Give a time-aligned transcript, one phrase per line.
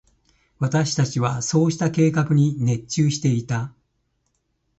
[0.57, 3.71] 私達はそうした計画に熱中していた。